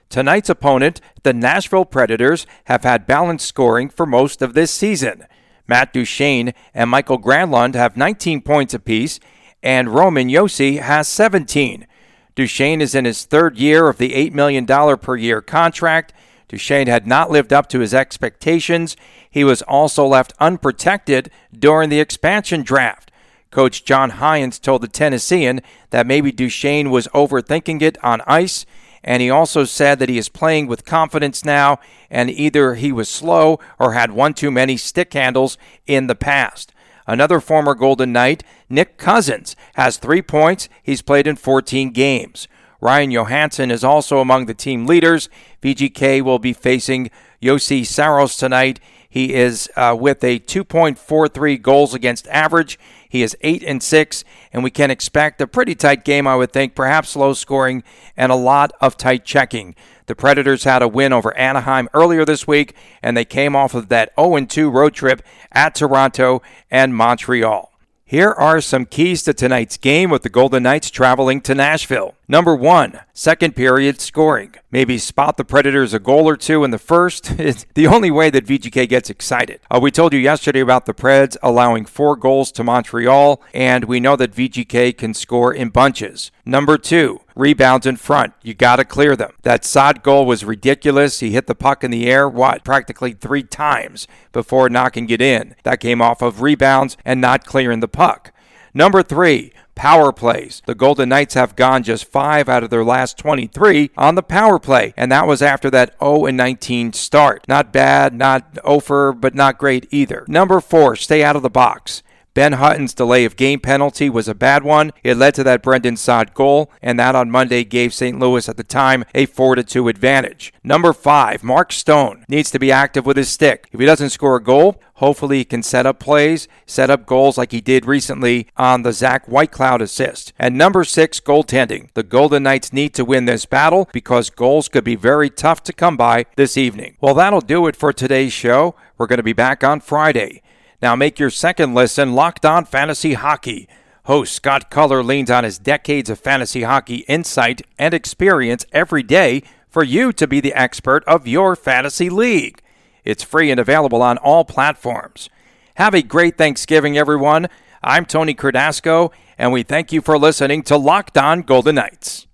Tonight's 0.09 0.49
opponent, 0.49 1.01
the 1.23 1.33
Nashville 1.33 1.85
Predators, 1.85 2.47
have 2.65 2.83
had 2.83 3.07
balanced 3.07 3.47
scoring 3.47 3.89
for 3.89 4.07
most 4.07 4.41
of 4.41 4.55
this 4.55 4.71
season. 4.71 5.27
Matt 5.67 5.93
Duchene 5.93 6.55
and 6.73 6.91
Mikael 6.91 7.19
Granlund 7.19 7.75
have 7.75 7.97
19 7.97 8.41
points 8.41 8.73
apiece, 8.73 9.21
and 9.63 9.95
Roman 9.95 10.29
Josi 10.29 10.81
has 10.81 11.09
17. 11.09 11.87
Duchene 12.35 12.81
is 12.81 12.95
in 12.95 13.05
his 13.05 13.25
third 13.25 13.59
year 13.59 13.89
of 13.89 13.99
the 13.99 14.13
$8 14.13 14.33
million 14.33 14.67
per 14.67 15.17
year 15.17 15.43
contract. 15.43 16.15
Duchene 16.49 16.87
had 16.87 17.07
not 17.07 17.31
lived 17.31 17.53
up 17.53 17.69
to 17.69 17.81
his 17.81 17.93
expectations. 17.93 18.97
He 19.31 19.45
was 19.45 19.61
also 19.63 20.07
left 20.07 20.33
unprotected 20.41 21.31
during 21.53 21.91
the 21.91 22.01
expansion 22.01 22.63
draft. 22.63 23.11
Coach 23.51 23.85
John 23.85 24.13
Hynes 24.13 24.61
told 24.61 24.83
the 24.83 24.89
Tennessean 24.89 25.61
that 25.91 26.07
maybe 26.07 26.33
Duchene 26.33 26.91
was 26.91 27.09
overthinking 27.09 27.83
it 27.83 28.03
on 28.05 28.23
ice, 28.27 28.65
and 29.05 29.23
he 29.23 29.31
also 29.31 29.65
said 29.65 29.99
that 29.99 30.09
he 30.09 30.19
is 30.19 30.29
playing 30.29 30.67
with 30.67 30.85
confidence 30.85 31.45
now, 31.45 31.79
and 32.11 32.31
either 32.31 32.75
he 32.75 32.93
was 32.93 33.09
slow 33.09 33.59
or 33.79 33.93
had 33.93 34.11
one 34.11 34.35
too 34.35 34.51
many 34.51 34.77
stick 34.77 35.13
handles 35.13 35.57
in 35.87 36.07
the 36.07 36.15
past. 36.15 36.73
Another 37.07 37.41
former 37.41 37.75
Golden 37.75 38.13
Knight, 38.13 38.45
Nick 38.69 38.99
Cousins, 38.99 39.57
has 39.75 39.97
three 39.97 40.21
points. 40.21 40.69
He's 40.83 41.01
played 41.01 41.27
in 41.27 41.37
14 41.37 41.91
games. 41.91 42.49
Ryan 42.81 43.11
Johansen 43.11 43.71
is 43.71 43.83
also 43.83 44.19
among 44.19 44.47
the 44.47 44.55
team 44.55 44.87
leaders. 44.87 45.29
VGK 45.63 46.23
will 46.23 46.39
be 46.39 46.53
facing 46.53 47.11
Juuse 47.43 47.87
Saros 47.87 48.37
tonight. 48.37 48.79
He 49.09 49.35
is 49.35 49.71
uh, 49.75 49.97
with 49.99 50.23
a 50.23 50.39
2.43 50.39 51.61
goals 51.63 51.95
against 51.95 52.29
average. 52.29 52.79
He 53.09 53.23
is 53.23 53.37
8 53.41 53.63
and 53.65 53.83
6, 53.83 54.25
and 54.53 54.63
we 54.63 54.71
can 54.71 54.91
expect 54.91 55.41
a 55.41 55.47
pretty 55.47 55.75
tight 55.75 56.05
game, 56.05 56.27
I 56.27 56.37
would 56.37 56.53
think, 56.53 56.75
perhaps 56.75 57.17
low 57.17 57.33
scoring 57.33 57.83
and 58.17 58.31
a 58.31 58.37
lot 58.37 58.73
of 58.81 58.97
tight 58.97 59.25
checking. 59.25 59.75
The 60.07 60.15
Predators 60.15 60.65
had 60.65 60.83
a 60.83 60.89
win 60.89 61.13
over 61.13 61.37
Anaheim 61.37 61.89
earlier 61.95 62.25
this 62.25 62.47
week, 62.47 62.75
and 63.03 63.17
they 63.17 63.25
came 63.25 63.57
off 63.57 63.75
of 63.75 63.89
that 63.89 64.13
0 64.19 64.45
2 64.45 64.71
road 64.71 64.95
trip 64.95 65.23
at 65.53 65.75
Toronto 65.75 66.43
and 66.71 66.95
Montreal. 66.95 67.73
Here 68.11 68.31
are 68.31 68.63
some 68.63 68.87
keys 68.87 69.23
to 69.25 69.35
tonight's 69.35 69.77
game 69.77 70.09
with 70.09 70.23
the 70.23 70.31
Golden 70.31 70.63
Knights 70.63 70.89
traveling 70.89 71.43
to 71.43 71.55
Nashville. 71.55 72.15
Number 72.27 72.55
one, 72.55 73.01
second 73.13 73.55
period 73.55 74.01
scoring. 74.01 74.55
Maybe 74.71 74.97
spot 74.97 75.37
the 75.37 75.45
Predators 75.45 75.93
a 75.93 75.99
goal 75.99 76.27
or 76.27 76.39
two 76.39 76.65
in 76.65 76.71
the 76.71 76.79
first. 76.79 77.33
It's 77.39 77.67
the 77.75 77.87
only 77.87 78.11
way 78.11 78.31
that 78.31 78.47
VGK 78.47 78.89
gets 78.89 79.11
excited. 79.11 79.61
Uh, 79.71 79.79
we 79.83 79.91
told 79.91 80.15
you 80.15 80.19
yesterday 80.19 80.61
about 80.61 80.87
the 80.87 80.95
Preds 80.95 81.37
allowing 81.43 81.85
four 81.85 82.17
goals 82.17 82.51
to 82.53 82.65
Montreal, 82.65 83.43
and 83.53 83.85
we 83.85 84.01
know 84.01 84.17
that 84.17 84.33
VGK 84.33 84.97
can 84.97 85.13
score 85.13 85.53
in 85.53 85.69
bunches. 85.69 86.31
Number 86.47 86.79
two, 86.79 87.21
rebounds 87.39 87.87
in 87.87 87.97
front. 87.97 88.35
You 88.43 88.53
got 88.53 88.77
to 88.77 88.85
clear 88.85 89.17
them. 89.17 89.33
That 89.43 89.65
Saad 89.65 90.03
goal 90.03 90.27
was 90.27 90.45
ridiculous. 90.45 91.21
He 91.21 91.31
hit 91.31 91.47
the 91.47 91.55
puck 91.55 91.85
in 91.85 91.91
the 91.91 92.07
air, 92.11 92.29
what, 92.29 92.65
practically 92.65 93.13
three 93.13 93.45
times 93.45 94.09
before 94.33 94.69
knocking 94.69 95.09
it 95.09 95.23
in. 95.23 95.55
That 95.63 95.81
came 95.81 96.03
off 96.03 96.21
of 96.21 96.43
rebounds 96.43 96.97
and 97.05 97.21
not 97.21 97.47
clearing 97.47 97.81
the 97.81 97.89
puck. 97.89 98.33
Number 98.75 99.03
three, 99.03 99.53
power 99.75 100.13
plays. 100.13 100.61
The 100.67 100.75
Golden 100.75 101.09
Knights 101.09 101.35
have 101.35 101.57
gone 101.57 101.85
just 101.85 102.05
5 102.05 102.49
out 102.49 102.65
of 102.65 102.71
their 102.71 102.85
last 102.85 103.17
23 103.17 103.91
on 103.97 104.17
the 104.17 104.23
power 104.23 104.59
play, 104.59 104.93
and 104.97 105.11
that 105.11 105.27
was 105.27 105.41
after 105.41 105.71
that 105.71 105.95
0 106.01 106.27
19 106.27 106.93
start. 106.93 107.47
Not 107.49 107.73
bad, 107.73 108.13
not 108.13 108.59
over, 108.65 109.13
but 109.13 109.35
not 109.35 109.57
great 109.57 109.87
either. 109.91 110.25
Number 110.29 110.61
4, 110.61 110.97
stay 110.97 111.23
out 111.23 111.37
of 111.37 111.43
the 111.43 111.49
box. 111.49 112.03
Ben 112.35 112.53
Hutton's 112.53 112.95
delay 112.95 113.25
of 113.25 113.37
game 113.37 113.59
penalty 113.59 114.09
was 114.09 114.29
a 114.29 114.35
bad 114.35 114.63
one. 114.63 114.93
It 115.03 115.17
led 115.17 115.35
to 115.35 115.45
that 115.45 115.63
Brandon 115.63 115.97
Saad 115.97 116.35
goal, 116.35 116.71
and 116.81 116.99
that 116.99 117.15
on 117.15 117.31
Monday 117.31 117.65
gave 117.65 117.93
St. 117.93 118.19
Louis 118.19 118.49
at 118.49 118.57
the 118.57 118.65
time 118.65 119.05
a 119.15 119.27
4 119.27 119.57
2 119.57 119.89
advantage. 119.89 120.53
Number 120.63 120.93
5, 120.93 121.43
Mark 121.43 121.73
Stone 121.73 122.25
needs 122.29 122.51
to 122.51 122.59
be 122.59 122.71
active 122.71 123.07
with 123.07 123.17
his 123.17 123.29
stick. 123.29 123.69
If 123.73 123.81
he 123.81 123.87
doesn't 123.87 124.11
score 124.11 124.37
a 124.37 124.43
goal, 124.43 124.81
hopefully 124.95 125.39
he 125.39 125.45
can 125.45 125.63
set 125.63 125.87
up 125.87 125.99
plays, 125.99 126.47
set 126.67 126.91
up 126.91 127.07
goals 127.07 127.39
like 127.39 127.53
he 127.53 127.61
did 127.61 127.87
recently 127.87 128.47
on 128.57 128.83
the 128.83 128.93
Zach 128.93 129.27
Whitecloud 129.27 129.81
assist. 129.81 130.33
And 130.39 130.57
number 130.57 130.85
6, 130.85 131.21
goaltending. 131.21 131.89
The 131.95 132.03
Golden 132.03 132.45
Knights 132.45 132.73
need 132.73 132.95
to 132.95 133.05
win 133.05 133.25
this 133.25 133.47
battle 133.47 133.89
because 133.93 134.31
goals 134.31 134.69
could 134.69 134.85
be 134.85 134.97
very 134.97 135.31
tough 135.31 135.63
to 135.65 135.73
come 135.73 135.97
by 135.97 136.27
this 136.37 136.57
evening. 136.57 136.97
Well, 137.01 137.15
that'll 137.15 137.41
do 137.41 137.67
it 137.67 137.75
for 137.75 137.93
today's 137.93 138.33
show. 138.33 138.75
We're 138.97 139.07
going 139.07 139.19
to 139.19 139.23
be 139.23 139.33
back 139.33 139.65
on 139.65 139.81
Friday. 139.81 140.43
Now 140.81 140.95
make 140.95 141.19
your 141.19 141.31
second 141.31 141.75
listen 141.75 142.13
Locked 142.13 142.47
On 142.47 142.65
Fantasy 142.65 143.15
Hockey. 143.15 143.69
Host 144.05 144.33
Scott 144.33 144.71
Culler 144.71 145.05
leans 145.05 145.29
on 145.29 145.43
his 145.43 145.59
decades 145.59 146.09
of 146.09 146.21
fantasy 146.21 146.63
hockey 146.63 146.99
insight 147.09 147.63
and 147.81 147.93
experience 147.93 148.65
every 148.71 149.03
day 149.03 149.43
for 149.69 149.83
you 149.83 150.13
to 150.13 150.29
be 150.29 150.39
the 150.41 150.55
expert 150.55 151.03
of 151.05 151.27
your 151.27 151.57
fantasy 151.57 152.09
league. 152.09 152.63
It's 153.05 153.25
free 153.25 153.51
and 153.51 153.59
available 153.59 154.03
on 154.03 154.19
all 154.19 154.45
platforms. 154.45 155.29
Have 155.75 155.95
a 155.95 156.03
great 156.03 156.39
Thanksgiving, 156.39 156.97
everyone. 156.97 157.49
I'm 157.83 158.07
Tony 158.07 158.35
Cardasco, 158.35 159.11
and 159.37 159.53
we 159.53 159.65
thank 159.65 159.93
you 159.93 160.01
for 160.01 160.17
listening 160.17 160.63
to 160.65 160.77
Locked 160.77 161.19
On 161.19 161.43
Golden 161.43 161.75
Knights. 161.75 162.28